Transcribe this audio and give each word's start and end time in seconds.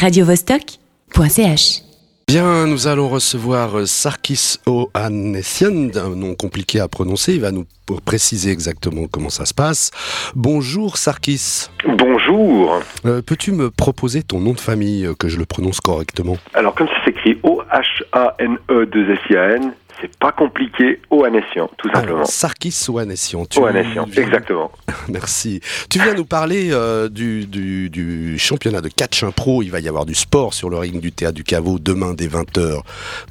radiovostok.ch. 0.00 1.82
Bien, 2.26 2.66
nous 2.66 2.86
allons 2.86 3.10
recevoir 3.10 3.76
euh, 3.76 3.84
Sarkis 3.84 4.56
Ohanessian, 4.64 5.90
un 5.94 6.16
nom 6.16 6.34
compliqué 6.34 6.80
à 6.80 6.88
prononcer. 6.88 7.34
Il 7.34 7.42
va 7.42 7.50
nous 7.50 7.66
préciser 8.06 8.50
exactement 8.50 9.08
comment 9.10 9.28
ça 9.28 9.44
se 9.44 9.52
passe. 9.52 9.90
Bonjour 10.34 10.96
Sarkis. 10.96 11.66
Bonjour. 11.86 12.80
Euh, 13.04 13.20
peux-tu 13.20 13.52
me 13.52 13.70
proposer 13.70 14.22
ton 14.22 14.40
nom 14.40 14.52
de 14.52 14.60
famille, 14.60 15.04
euh, 15.04 15.12
que 15.14 15.28
je 15.28 15.36
le 15.36 15.44
prononce 15.44 15.82
correctement? 15.82 16.38
Alors, 16.54 16.74
comme 16.74 16.88
ça 16.88 17.04
s'écrit 17.04 17.38
O-H-A-N-E-2-S-I-A-N, 17.42 19.74
c'est 20.00 20.16
pas 20.18 20.32
compliqué, 20.32 21.00
Ohanessian, 21.10 21.70
tout 21.78 21.88
simplement. 21.92 22.16
Alors, 22.18 22.26
Sarkis 22.26 22.86
Ohanessian. 22.88 23.44
tu 23.46 23.60
viens- 23.60 24.24
exactement. 24.24 24.70
Merci. 25.08 25.60
Tu 25.88 25.98
viens 26.00 26.14
nous 26.14 26.24
parler 26.24 26.70
euh, 26.72 27.08
du, 27.08 27.46
du- 27.46 27.90
du 27.90 28.38
championnat 28.38 28.80
de 28.80 28.88
catch 28.88 29.22
impro. 29.22 29.62
Il 29.62 29.70
va 29.70 29.80
y 29.80 29.88
avoir 29.88 30.06
du 30.06 30.14
sport 30.14 30.54
sur 30.54 30.70
le 30.70 30.78
ring 30.78 31.00
du 31.00 31.12
théâtre 31.12 31.34
du 31.34 31.44
caveau 31.44 31.78
demain 31.78 32.14
dès 32.14 32.28
20h. 32.28 32.80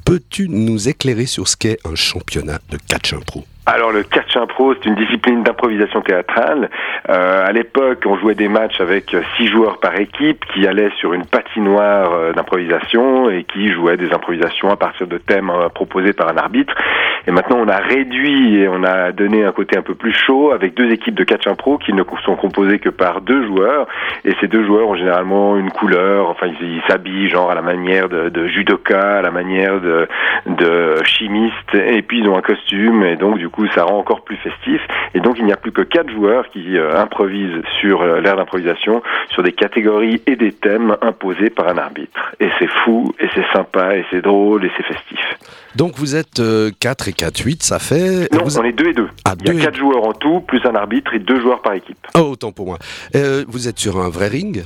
Peux-tu 0.04 0.48
nous 0.48 0.88
éclairer 0.88 1.26
sur 1.26 1.48
ce 1.48 1.56
qu'est 1.56 1.78
un 1.84 1.94
championnat 1.94 2.58
de 2.70 2.78
catch 2.86 3.12
impro 3.12 3.44
Alors 3.72 3.92
le 3.92 4.02
catch 4.02 4.36
impro, 4.36 4.74
c'est 4.74 4.86
une 4.86 4.96
discipline 4.96 5.44
d'improvisation 5.44 6.00
théâtrale. 6.00 6.68
Euh, 7.08 7.46
à 7.46 7.52
l'époque, 7.52 8.02
on 8.04 8.18
jouait 8.18 8.34
des 8.34 8.48
matchs 8.48 8.80
avec 8.80 9.14
six 9.36 9.46
joueurs 9.46 9.78
par 9.78 9.94
équipe 9.94 10.44
qui 10.52 10.66
allaient 10.66 10.90
sur 10.98 11.12
une 11.12 11.24
patinoire 11.24 12.12
euh, 12.12 12.32
d'improvisation 12.32 13.30
et 13.30 13.44
qui 13.44 13.70
jouaient 13.72 13.96
des 13.96 14.12
improvisations 14.12 14.70
à 14.70 14.76
partir 14.76 15.06
de 15.06 15.18
thèmes 15.18 15.50
euh, 15.50 15.68
proposés 15.68 16.12
par 16.12 16.28
un 16.30 16.36
arbitre. 16.36 16.74
Et 17.26 17.30
maintenant, 17.30 17.58
on 17.60 17.68
a 17.68 17.76
réduit 17.76 18.56
et 18.56 18.68
on 18.68 18.82
a 18.84 19.12
donné 19.12 19.44
un 19.44 19.52
côté 19.52 19.76
un 19.76 19.82
peu 19.82 19.94
plus 19.94 20.12
chaud 20.12 20.52
avec 20.52 20.74
deux 20.74 20.90
équipes 20.90 21.14
de 21.14 21.24
catch 21.24 21.46
impro 21.46 21.78
qui 21.78 21.92
ne 21.92 22.02
sont 22.24 22.36
composées 22.36 22.78
que 22.78 22.88
par 22.88 23.20
deux 23.20 23.46
joueurs. 23.46 23.86
Et 24.24 24.34
ces 24.40 24.48
deux 24.48 24.64
joueurs 24.64 24.88
ont 24.88 24.96
généralement 24.96 25.56
une 25.56 25.70
couleur, 25.70 26.28
enfin 26.28 26.48
ils 26.60 26.82
s'habillent 26.88 27.28
genre 27.28 27.50
à 27.50 27.54
la 27.54 27.62
manière 27.62 28.08
de, 28.08 28.28
de 28.28 28.46
judoka, 28.46 29.18
à 29.18 29.22
la 29.22 29.30
manière 29.30 29.80
de, 29.80 30.08
de 30.46 31.02
chimiste, 31.04 31.74
et 31.74 32.02
puis 32.02 32.20
ils 32.20 32.28
ont 32.28 32.36
un 32.36 32.42
costume, 32.42 33.04
et 33.04 33.16
donc 33.16 33.38
du 33.38 33.48
coup 33.48 33.66
ça 33.74 33.84
rend 33.84 33.98
encore 33.98 34.22
plus 34.22 34.36
festif. 34.36 34.80
Et 35.14 35.20
donc 35.20 35.36
il 35.38 35.44
n'y 35.44 35.52
a 35.52 35.56
plus 35.56 35.72
que 35.72 35.82
quatre 35.82 36.10
joueurs 36.10 36.48
qui 36.50 36.76
euh, 36.76 37.00
improvisent 37.00 37.62
sur 37.80 38.02
euh, 38.02 38.20
l'air 38.20 38.36
d'improvisation, 38.36 39.02
sur 39.30 39.42
des 39.42 39.52
catégories 39.52 40.22
et 40.26 40.36
des 40.36 40.52
thèmes 40.52 40.96
imposés 41.02 41.50
par 41.50 41.68
un 41.68 41.78
arbitre. 41.78 42.34
Et 42.40 42.48
c'est 42.58 42.70
fou, 42.84 43.12
et 43.18 43.28
c'est 43.34 43.46
sympa, 43.52 43.96
et 43.96 44.04
c'est 44.10 44.22
drôle, 44.22 44.64
et 44.64 44.70
c'est 44.76 44.84
festif. 44.84 45.20
Donc 45.76 45.92
vous 45.96 46.16
êtes 46.16 46.40
euh, 46.40 46.70
4 46.80 47.08
et 47.10 47.12
4, 47.12 47.38
8, 47.38 47.62
ça 47.62 47.78
fait... 47.78 48.32
Non, 48.32 48.44
vous- 48.44 48.58
on 48.58 48.64
est 48.64 48.72
deux 48.72 48.88
et 48.88 48.92
deux. 48.94 49.08
Ah, 49.24 49.34
Il 49.40 49.46
y 49.48 49.50
a 49.50 49.54
et 49.54 49.62
quatre 49.64 49.76
joueurs 49.76 50.04
en 50.04 50.12
tout, 50.12 50.40
plus 50.40 50.60
un 50.64 50.74
arbitre 50.74 51.12
et 51.14 51.18
deux 51.18 51.40
joueurs 51.40 51.60
par 51.62 51.74
équipe. 51.74 51.98
Oh, 52.16 52.20
autant 52.32 52.52
pour 52.52 52.66
moi. 52.66 52.78
Euh, 53.14 53.44
vous 53.48 53.68
êtes 53.68 53.78
sur 53.78 53.98
un 54.00 54.08
vrai 54.08 54.28
ring? 54.28 54.64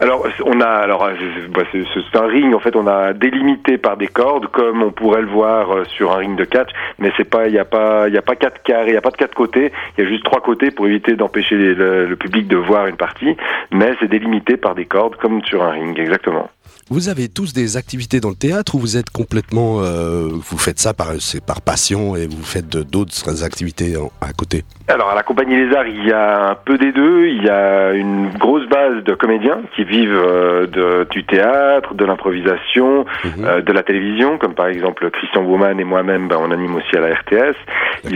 Alors, 0.00 0.26
on 0.44 0.60
a, 0.60 0.66
alors, 0.66 1.04
euh, 1.04 1.12
c'est- 1.18 1.48
bah, 1.50 1.62
c'est 1.72 2.18
un 2.18 2.26
ring. 2.26 2.54
En 2.54 2.60
fait, 2.60 2.76
on 2.76 2.86
a 2.86 3.12
délimité 3.12 3.78
par 3.78 3.96
des 3.96 4.06
cordes, 4.06 4.46
comme 4.48 4.82
on 4.82 4.90
pourrait 4.92 5.22
le 5.22 5.28
voir 5.28 5.72
euh, 5.74 5.84
sur 5.86 6.12
un 6.12 6.16
ring 6.18 6.36
de 6.36 6.44
catch. 6.44 6.68
Mais 7.00 7.10
c'est 7.16 7.24
pas, 7.28 7.48
il 7.48 7.54
y 7.54 7.58
a 7.58 7.64
pas, 7.64 8.06
il 8.08 8.14
y 8.14 8.18
a 8.18 8.22
pas 8.22 8.36
quatre 8.36 8.62
carrés, 8.62 8.88
il 8.90 8.94
y 8.94 8.96
a 8.96 9.00
pas 9.00 9.10
de 9.10 9.16
quatre 9.16 9.34
côtés. 9.34 9.72
Il 9.96 10.04
y 10.04 10.06
a 10.06 10.10
juste 10.10 10.24
trois 10.24 10.40
côtés 10.40 10.70
pour 10.70 10.86
éviter 10.86 11.14
d'empêcher 11.16 11.56
le 11.56 12.14
public 12.16 12.46
de 12.48 12.56
voir 12.56 12.86
une 12.86 12.96
partie. 12.96 13.36
Mais 13.72 13.92
c'est 14.00 14.08
délimité 14.08 14.56
par 14.56 14.74
des 14.76 14.84
cordes, 14.84 15.16
comme 15.16 15.42
sur 15.44 15.62
un 15.64 15.70
ring, 15.70 15.98
exactement. 15.98 16.48
Vous 16.90 17.10
avez 17.10 17.28
tous 17.28 17.52
des 17.52 17.76
activités 17.76 18.18
dans 18.18 18.30
le 18.30 18.34
théâtre 18.34 18.74
ou 18.74 18.78
vous 18.78 18.96
êtes 18.96 19.10
complètement... 19.10 19.80
euh, 19.82 20.28
vous 20.32 20.56
faites 20.56 20.78
ça 20.78 20.94
par, 20.94 21.08
c'est 21.20 21.44
par 21.44 21.60
passion 21.60 22.16
et 22.16 22.26
vous 22.26 22.42
faites 22.42 22.66
d'autres 22.70 23.44
activités 23.44 23.94
en- 23.98 24.10
à 24.22 24.32
côté? 24.32 24.64
Alors, 24.88 25.10
à 25.10 25.14
la 25.14 25.22
Compagnie 25.22 25.54
Les 25.54 25.76
Arts, 25.76 25.86
il 25.86 26.06
y 26.06 26.12
a 26.12 26.48
un 26.52 26.54
peu 26.54 26.78
des 26.78 26.92
deux. 26.92 27.26
Il 27.26 27.44
y 27.44 27.50
a 27.50 27.92
une 27.92 28.30
grosse 28.38 28.66
base 28.70 29.04
de 29.04 29.12
comédiens 29.14 29.60
qui 29.76 29.84
vivent 29.84 30.16
euh, 30.16 30.66
de, 30.66 31.06
du 31.10 31.24
théâtre, 31.24 31.92
de 31.92 32.06
l'improvisation, 32.06 33.04
Mhm. 33.24 33.44
euh, 33.44 33.60
de 33.60 33.72
la 33.72 33.82
télévision, 33.82 34.38
comme 34.38 34.54
par 34.54 34.68
exemple 34.68 35.10
Christian 35.10 35.42
Baumann 35.42 35.78
et 35.78 35.84
moi-même, 35.84 36.26
ben, 36.28 36.38
on 36.40 36.50
anime 36.50 36.74
aussi 36.76 36.96
à 36.96 37.00
la 37.00 37.14
RTS. 37.14 37.54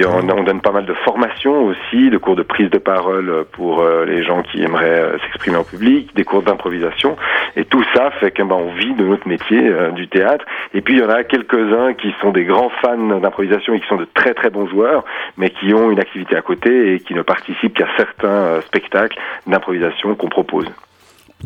On, 0.06 0.28
on 0.30 0.44
donne 0.44 0.62
pas 0.62 0.72
mal 0.72 0.86
de 0.86 0.94
formations 1.04 1.66
aussi, 1.66 2.08
de 2.08 2.16
cours 2.16 2.36
de 2.36 2.42
prise 2.42 2.70
de 2.70 2.78
parole 2.78 3.44
pour 3.52 3.84
les 4.06 4.24
gens 4.24 4.42
qui 4.42 4.62
aimeraient 4.62 5.12
s'exprimer 5.24 5.56
en 5.58 5.64
public, 5.64 6.14
des 6.16 6.24
cours 6.24 6.42
d'improvisation. 6.42 7.16
Et 7.56 7.66
tout 7.66 7.84
ça 7.94 8.10
fait 8.20 8.30
que 8.30 8.42
ben, 8.42 8.61
on 8.62 8.72
de 8.96 9.04
notre 9.04 9.28
métier 9.28 9.68
euh, 9.68 9.90
du 9.90 10.08
théâtre. 10.08 10.44
Et 10.74 10.80
puis 10.80 10.94
il 10.94 11.00
y 11.00 11.02
en 11.02 11.08
a 11.08 11.24
quelques-uns 11.24 11.94
qui 11.94 12.12
sont 12.20 12.30
des 12.30 12.44
grands 12.44 12.70
fans 12.80 13.20
d'improvisation 13.20 13.74
et 13.74 13.80
qui 13.80 13.86
sont 13.86 13.96
de 13.96 14.08
très 14.14 14.34
très 14.34 14.50
bons 14.50 14.66
joueurs, 14.68 15.04
mais 15.36 15.50
qui 15.50 15.72
ont 15.74 15.90
une 15.90 16.00
activité 16.00 16.36
à 16.36 16.42
côté 16.42 16.94
et 16.94 17.00
qui 17.00 17.14
ne 17.14 17.22
participent 17.22 17.74
qu'à 17.74 17.88
certains 17.96 18.28
euh, 18.28 18.60
spectacles 18.62 19.18
d'improvisation 19.46 20.14
qu'on 20.14 20.28
propose. 20.28 20.66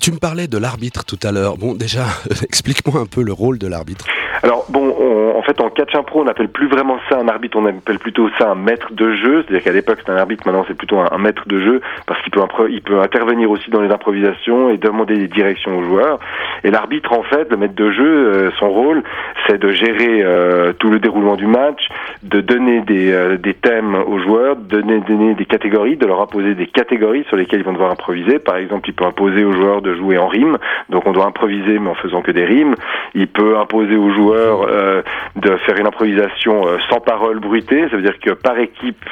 Tu 0.00 0.12
me 0.12 0.18
parlais 0.18 0.46
de 0.46 0.58
l'arbitre 0.58 1.04
tout 1.04 1.18
à 1.22 1.32
l'heure. 1.32 1.56
Bon, 1.56 1.74
déjà, 1.74 2.04
explique-moi 2.42 3.00
un 3.00 3.06
peu 3.06 3.22
le 3.22 3.32
rôle 3.32 3.58
de 3.58 3.66
l'arbitre. 3.66 4.06
Alors 4.42 4.66
bon, 4.68 4.94
on- 4.98 5.38
en 5.38 5.42
fait 5.42 5.60
en 5.60 5.70
catch 5.70 5.94
impro, 5.94 6.20
on 6.20 6.24
n'appelle 6.24 6.48
plus 6.48 6.68
vraiment 6.68 6.98
ça 7.08 7.18
un 7.18 7.28
arbitre, 7.28 7.58
on 7.58 7.66
appelle 7.66 7.98
plutôt 7.98 8.28
ça 8.38 8.50
un 8.50 8.54
maître 8.54 8.92
de 8.92 9.14
jeu. 9.14 9.42
C'est-à-dire 9.42 9.64
qu'à 9.64 9.72
l'époque 9.72 9.98
c'était 10.00 10.12
un 10.12 10.16
arbitre, 10.16 10.42
maintenant 10.46 10.64
c'est 10.68 10.76
plutôt 10.76 10.98
un, 10.98 11.18
maître 11.18 11.44
de 11.46 11.58
jeu 11.58 11.80
parce 12.06 12.20
qu'il 12.22 12.32
peut 12.82 13.00
intervenir 13.00 13.50
aussi 13.50 13.70
dans 13.70 13.80
les 13.80 13.90
improvisations 13.90 14.70
et 14.70 14.76
demander 14.76 15.16
des 15.16 15.28
directions 15.28 15.78
aux 15.78 15.82
joueurs. 15.82 16.18
Et 16.64 16.70
l'arbitre 16.70 17.12
en 17.12 17.22
fait, 17.22 17.50
le 17.50 17.56
maître 17.56 17.74
de 17.74 17.90
jeu, 17.90 18.04
euh, 18.04 18.50
son 18.58 18.68
rôle, 18.70 19.02
c'est 19.46 19.58
de 19.58 19.70
gérer 19.70 20.22
euh, 20.22 20.72
tout 20.72 20.90
le 20.90 20.98
déroulement 20.98 21.36
du 21.36 21.46
match, 21.46 21.88
de 22.22 22.40
donner 22.40 22.80
des, 22.80 23.12
euh, 23.12 23.36
des 23.36 23.54
thèmes 23.54 23.94
aux 23.94 24.18
joueurs, 24.18 24.56
de 24.56 24.80
donner, 24.80 25.34
des 25.34 25.44
catégories, 25.44 25.96
de 25.96 26.06
leur 26.06 26.20
imposer 26.20 26.54
des 26.54 26.66
catégories 26.66 27.24
sur 27.28 27.36
lesquelles 27.36 27.60
ils 27.60 27.66
vont 27.66 27.72
devoir 27.72 27.90
improviser. 27.90 28.38
Par 28.38 28.56
exemple, 28.56 28.88
il 28.88 28.92
peut 28.92 29.04
imposer 29.04 29.44
aux 29.44 29.52
joueurs 29.52 29.82
de 29.82 29.94
jouer 29.94 30.18
en 30.18 30.28
rime, 30.28 30.58
donc 30.90 31.06
on 31.06 31.12
doit 31.12 31.26
improviser 31.26 31.78
mais 31.78 31.90
en 31.90 31.94
faisant 31.94 32.22
que 32.22 32.30
des 32.32 32.44
rimes. 32.44 32.74
Il 33.14 33.28
peut 33.28 33.58
imposer 33.58 33.96
aux 33.96 34.10
euh, 34.34 35.02
de 35.36 35.56
faire 35.58 35.76
une 35.78 35.86
improvisation 35.86 36.66
euh, 36.66 36.78
sans 36.88 37.00
parole 37.00 37.38
bruitée, 37.40 37.88
ça 37.90 37.96
veut 37.96 38.02
dire 38.02 38.18
que 38.20 38.30
par 38.30 38.58
équipe, 38.58 39.04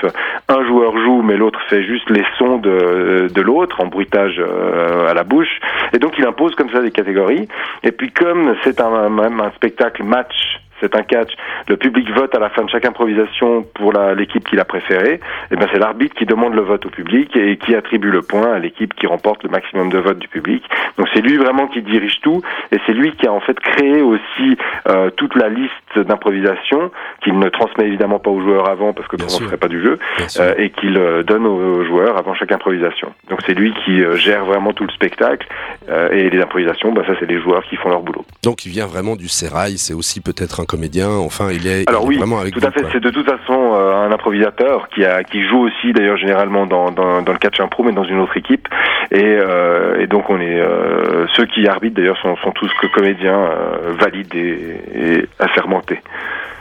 un 0.48 0.64
joueur 0.66 0.96
joue 0.98 1.22
mais 1.22 1.36
l'autre 1.36 1.60
fait 1.68 1.82
juste 1.82 2.08
les 2.10 2.24
sons 2.38 2.58
de, 2.58 3.28
de 3.32 3.40
l'autre 3.42 3.80
en 3.80 3.86
bruitage 3.86 4.36
euh, 4.38 5.08
à 5.08 5.14
la 5.14 5.24
bouche. 5.24 5.60
Et 5.92 5.98
donc 5.98 6.14
il 6.18 6.26
impose 6.26 6.54
comme 6.54 6.70
ça 6.70 6.80
des 6.80 6.90
catégories. 6.90 7.48
Et 7.82 7.92
puis 7.92 8.10
comme 8.10 8.54
c'est 8.62 8.80
un, 8.80 9.08
même 9.08 9.40
un 9.40 9.50
spectacle 9.52 10.02
match, 10.02 10.60
c'est 10.80 10.94
un 10.96 11.02
catch, 11.02 11.32
le 11.68 11.76
public 11.76 12.10
vote 12.10 12.34
à 12.34 12.38
la 12.38 12.50
fin 12.50 12.62
de 12.62 12.70
chaque 12.70 12.84
improvisation 12.84 13.62
pour 13.74 13.92
l'équipe 14.16 14.46
qu'il 14.48 14.60
a 14.60 14.64
préférée, 14.64 15.20
et 15.50 15.56
ben 15.56 15.66
c'est 15.72 15.78
l'arbitre 15.78 16.14
qui 16.14 16.26
demande 16.26 16.54
le 16.54 16.62
vote 16.62 16.86
au 16.86 16.90
public 16.90 17.36
et 17.36 17.56
qui 17.56 17.74
attribue 17.74 18.10
le 18.10 18.22
point 18.22 18.52
à 18.52 18.58
l'équipe 18.58 18.94
qui 18.94 19.06
remporte 19.06 19.42
le 19.44 19.50
maximum 19.50 19.90
de 19.90 19.98
votes 19.98 20.18
du 20.18 20.28
public. 20.28 20.64
Donc 20.98 21.08
c'est 21.14 21.20
lui 21.20 21.36
vraiment 21.36 21.66
qui 21.66 21.82
dirige 21.82 22.20
tout 22.20 22.42
et 22.72 22.78
c'est 22.86 22.92
lui 22.92 23.12
qui 23.12 23.26
a 23.26 23.32
en 23.32 23.40
fait 23.40 23.58
créé 23.60 24.02
aussi 24.02 24.56
euh, 24.88 25.10
toute 25.10 25.34
la 25.34 25.48
liste 25.48 25.72
d'improvisation 25.98 26.90
qu'il 27.22 27.38
ne 27.38 27.48
transmet 27.48 27.86
évidemment 27.86 28.18
pas 28.18 28.30
aux 28.30 28.40
joueurs 28.40 28.68
avant 28.68 28.92
parce 28.92 29.08
que 29.08 29.16
sinon 29.16 29.32
on 29.36 29.40
ne 29.40 29.46
ferait 29.46 29.56
pas 29.56 29.68
du 29.68 29.82
jeu 29.82 29.98
euh, 30.38 30.54
et 30.58 30.70
qu'il 30.70 30.96
euh, 30.98 31.22
donne 31.22 31.46
aux 31.46 31.84
joueurs 31.84 32.16
avant 32.18 32.34
chaque 32.34 32.52
improvisation. 32.52 33.12
Donc 33.28 33.40
c'est 33.46 33.54
lui 33.54 33.72
qui 33.84 34.02
euh, 34.02 34.16
gère 34.16 34.44
vraiment 34.44 34.72
tout 34.72 34.84
le 34.84 34.92
spectacle 34.92 35.46
euh, 35.88 36.10
et 36.10 36.30
les 36.30 36.40
improvisations, 36.40 36.92
bah, 36.92 37.02
ça 37.06 37.14
c'est 37.18 37.26
les 37.26 37.40
joueurs 37.40 37.62
qui 37.64 37.76
font 37.76 37.88
leur 37.88 38.02
boulot. 38.02 38.24
Donc 38.42 38.66
il 38.66 38.70
vient 38.70 38.86
vraiment 38.86 39.16
du 39.16 39.28
sérail, 39.28 39.78
c'est 39.78 39.94
aussi 39.94 40.20
peut-être 40.20 40.60
un 40.60 40.64
comédien, 40.64 41.08
enfin 41.08 41.48
il 41.52 41.66
est, 41.66 41.88
Alors 41.88 42.02
il 42.02 42.04
est 42.04 42.08
oui, 42.08 42.16
vraiment 42.18 42.38
avec 42.40 42.54
tout 42.54 42.60
vous, 42.60 42.66
à 42.66 42.70
fait. 42.70 42.84
C'est 42.92 43.00
de 43.00 43.10
toute 43.10 43.26
façon 43.28 43.74
euh, 43.74 44.06
un 44.06 44.12
improvisateur 44.12 44.88
qui 44.88 45.04
a 45.04 45.22
qui 45.24 45.46
joue 45.46 45.60
aussi 45.66 45.92
d'ailleurs 45.92 46.16
généralement 46.16 46.66
dans, 46.66 46.90
dans, 46.90 47.22
dans 47.22 47.32
le 47.32 47.38
catch 47.38 47.60
impro 47.60 47.82
mais 47.84 47.92
dans 47.92 48.04
une 48.04 48.20
autre 48.20 48.36
équipe 48.36 48.68
et, 49.10 49.22
euh, 49.22 50.00
et 50.00 50.06
donc 50.06 50.30
on 50.30 50.40
est 50.40 50.60
euh, 50.60 51.26
ceux 51.36 51.46
qui 51.46 51.66
arbitrent 51.66 51.96
d'ailleurs 51.96 52.18
sont, 52.20 52.36
tous 52.54 52.70
que 52.80 52.86
comédiens 52.88 53.38
euh, 53.38 53.92
valides 53.98 54.34
et, 54.34 54.80
et 54.94 55.28
assermentés. 55.38 56.00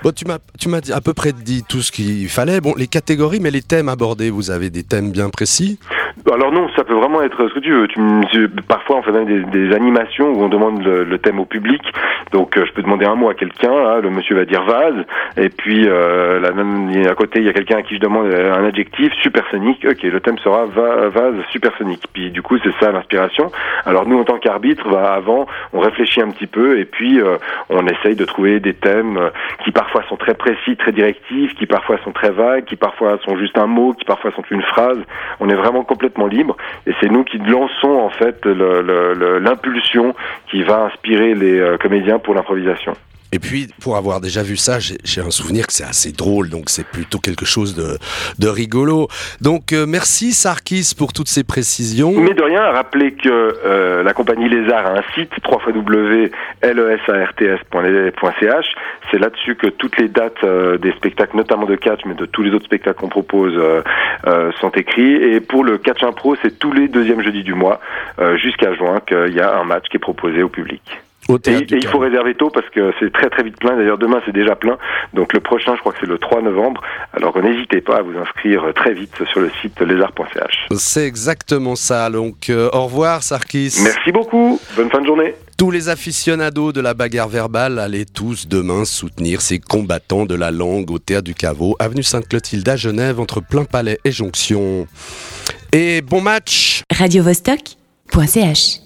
Bon, 0.03 0.11
tu 0.11 0.25
m'as, 0.25 0.39
tu 0.59 0.67
m'as 0.67 0.81
à 0.93 0.99
peu 0.99 1.13
près 1.13 1.31
dit 1.31 1.63
tout 1.67 1.81
ce 1.81 1.91
qu'il 1.91 2.27
fallait. 2.27 2.59
Bon, 2.59 2.73
les 2.77 2.87
catégories, 2.87 3.39
mais 3.39 3.51
les 3.51 3.61
thèmes 3.61 3.87
abordés, 3.87 4.29
vous 4.29 4.51
avez 4.51 4.69
des 4.69 4.83
thèmes 4.83 5.11
bien 5.11 5.29
précis? 5.29 5.79
Alors 6.31 6.51
non, 6.51 6.69
ça 6.75 6.83
peut 6.83 6.93
vraiment 6.93 7.21
être 7.23 7.47
ce 7.49 7.53
que 7.53 7.59
tu 7.59 7.71
veux. 7.71 7.87
Parfois, 8.67 8.97
on 8.97 9.01
fait 9.01 9.11
même 9.11 9.49
des, 9.49 9.73
animations 9.73 10.31
où 10.31 10.43
on 10.43 10.47
demande 10.47 10.83
le, 10.83 11.17
thème 11.17 11.39
au 11.39 11.45
public. 11.45 11.81
Donc, 12.31 12.55
euh, 12.55 12.65
je 12.65 12.71
peux 12.73 12.81
demander 12.81 13.05
un 13.05 13.15
mot 13.15 13.29
à 13.29 13.33
quelqu'un. 13.33 13.99
le 13.99 14.09
monsieur 14.09 14.35
va 14.35 14.45
dire 14.45 14.63
vase. 14.63 15.05
Et 15.37 15.49
puis, 15.49 15.87
euh, 15.87 16.39
la 16.39 16.51
même, 16.51 16.91
à 17.07 17.15
côté, 17.15 17.39
il 17.39 17.45
y 17.45 17.49
a 17.49 17.53
quelqu'un 17.53 17.77
à 17.77 17.81
qui 17.81 17.95
je 17.95 17.99
demande 17.99 18.27
euh, 18.27 18.53
un 18.53 18.63
adjectif 18.65 19.11
supersonique. 19.21 19.85
Ok, 19.89 20.03
le 20.03 20.19
thème 20.19 20.37
sera 20.37 20.65
va- 20.65 21.09
vase 21.09 21.35
supersonique. 21.49 22.03
Puis, 22.13 22.29
du 22.29 22.41
coup, 22.41 22.57
c'est 22.63 22.73
ça 22.79 22.91
l'inspiration. 22.91 23.51
Alors, 23.85 24.07
nous, 24.07 24.19
en 24.19 24.23
tant 24.23 24.37
qu'arbitre, 24.37 24.87
bah, 24.89 25.13
avant, 25.13 25.47
on 25.73 25.79
réfléchit 25.79 26.21
un 26.21 26.29
petit 26.29 26.47
peu 26.47 26.79
et 26.79 26.85
puis 26.85 27.19
euh, 27.19 27.37
on 27.69 27.85
essaye 27.87 28.15
de 28.15 28.25
trouver 28.25 28.59
des 28.59 28.73
thèmes 28.73 29.19
qui 29.63 29.71
parfois 29.71 30.03
sont 30.09 30.17
très 30.17 30.35
précis, 30.35 30.77
très 30.77 30.91
directifs, 30.91 31.55
qui 31.55 31.65
parfois 31.65 31.97
sont 32.03 32.11
très 32.11 32.29
vagues, 32.29 32.65
qui 32.65 32.75
parfois 32.75 33.17
sont 33.25 33.35
juste 33.37 33.57
un 33.57 33.67
mot, 33.67 33.93
qui 33.93 34.05
parfois 34.05 34.31
sont 34.31 34.43
une 34.51 34.61
phrase. 34.61 34.99
On 35.39 35.49
est 35.49 35.55
vraiment 35.55 35.83
complètement 35.83 36.02
libre 36.27 36.57
et 36.87 36.93
c'est 36.99 37.09
nous 37.09 37.23
qui 37.23 37.37
lançons 37.37 37.99
en 37.99 38.09
fait 38.09 38.45
l'impulsion 38.45 40.13
qui 40.49 40.63
va 40.63 40.85
inspirer 40.85 41.33
les 41.35 41.59
euh, 41.59 41.77
comédiens 41.77 42.19
pour 42.19 42.33
l'improvisation. 42.33 42.93
Et 43.33 43.39
puis, 43.39 43.67
pour 43.81 43.97
avoir 43.97 44.21
déjà 44.21 44.43
vu 44.43 44.55
ça, 44.57 44.77
j'ai 44.77 45.21
un 45.21 45.31
souvenir 45.31 45.65
que 45.65 45.73
c'est 45.73 45.83
assez 45.83 46.11
drôle, 46.11 46.51
donc 46.51 46.65
c'est 46.69 46.85
plutôt 46.85 47.17
quelque 47.17 47.45
chose 47.45 47.75
de, 47.75 47.97
de 48.37 48.47
rigolo. 48.47 49.07
Donc, 49.41 49.73
euh, 49.73 49.87
merci 49.87 50.33
Sarkis 50.33 50.93
pour 50.95 51.13
toutes 51.13 51.29
ces 51.29 51.43
précisions. 51.43 52.11
Mais 52.15 52.35
de 52.35 52.43
rien, 52.43 52.61
à 52.61 52.69
rappeler 52.69 53.13
que 53.13 53.57
euh, 53.65 54.03
la 54.03 54.13
compagnie 54.13 54.47
Lézard 54.49 54.85
a 54.85 54.99
un 54.99 55.03
site, 55.15 55.31
www.lesarts.ch. 55.49 56.31
C'est 59.09 59.17
là-dessus 59.17 59.55
que 59.55 59.65
toutes 59.67 59.97
les 59.97 60.09
dates 60.09 60.43
euh, 60.43 60.77
des 60.77 60.91
spectacles, 60.91 61.35
notamment 61.35 61.65
de 61.65 61.75
catch, 61.75 62.01
mais 62.05 62.13
de 62.13 62.27
tous 62.27 62.43
les 62.43 62.51
autres 62.51 62.65
spectacles 62.65 62.99
qu'on 62.99 63.09
propose, 63.09 63.59
sont 64.61 64.69
écrits. 64.69 65.15
Et 65.15 65.39
pour 65.39 65.63
le 65.63 65.79
catch 65.79 66.03
impro, 66.03 66.35
c'est 66.43 66.59
tous 66.59 66.71
les 66.71 66.87
deuxièmes 66.87 67.23
jeudis 67.23 67.41
du 67.41 67.55
mois, 67.55 67.79
jusqu'à 68.35 68.75
juin, 68.75 68.99
qu'il 69.07 69.33
y 69.33 69.39
a 69.39 69.57
un 69.57 69.63
match 69.63 69.85
qui 69.89 69.97
est 69.97 69.99
proposé 69.99 70.43
au 70.43 70.49
public 70.49 70.83
et, 71.29 71.65
il 71.69 71.87
faut 71.87 71.99
réserver 71.99 72.35
tôt 72.35 72.49
parce 72.49 72.69
que 72.69 72.91
c'est 72.99 73.11
très 73.11 73.29
très 73.29 73.43
vite 73.43 73.57
plein. 73.57 73.75
D'ailleurs 73.75 73.97
demain 73.97 74.21
c'est 74.25 74.33
déjà 74.33 74.55
plein. 74.55 74.77
Donc 75.13 75.33
le 75.33 75.39
prochain 75.39 75.75
je 75.75 75.79
crois 75.79 75.93
que 75.93 75.99
c'est 75.99 76.09
le 76.09 76.17
3 76.17 76.41
novembre. 76.41 76.81
Alors 77.13 77.37
n'hésitez 77.41 77.81
pas 77.81 77.97
à 77.97 78.01
vous 78.01 78.17
inscrire 78.17 78.65
très 78.75 78.93
vite 78.93 79.23
sur 79.31 79.39
le 79.39 79.49
site 79.61 79.79
lesarts.ch. 79.81 80.67
C'est 80.75 81.07
exactement 81.07 81.75
ça. 81.75 82.09
Donc 82.09 82.49
euh, 82.49 82.69
au 82.73 82.85
revoir 82.85 83.23
Sarkis. 83.23 83.81
Merci 83.83 84.11
beaucoup. 84.11 84.59
Bonne 84.75 84.89
fin 84.89 85.01
de 85.01 85.07
journée. 85.07 85.35
Tous 85.57 85.71
les 85.71 85.87
aficionados 85.87 86.71
de 86.71 86.81
la 86.81 86.93
bagarre 86.93 87.29
verbale 87.29 87.79
allez 87.79 88.05
tous 88.05 88.47
demain 88.47 88.85
soutenir 88.85 89.41
ces 89.41 89.59
combattants 89.59 90.25
de 90.25 90.35
la 90.35 90.51
langue 90.51 90.91
au 90.91 90.99
Théâtre 90.99 91.25
du 91.25 91.35
Caveau, 91.35 91.75
avenue 91.79 92.03
Sainte-Clotilde 92.03 92.67
à 92.67 92.75
Genève 92.75 93.19
entre 93.19 93.39
Plein 93.39 93.63
Palais 93.63 93.99
et 94.03 94.11
Jonction. 94.11 94.87
Et 95.71 96.01
bon 96.01 96.21
match 96.21 96.81
Radio 96.91 97.23
-Vostok 97.23 97.77
.ch 98.27 98.82